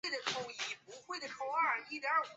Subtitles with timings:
[0.03, 0.95] 越看越起劲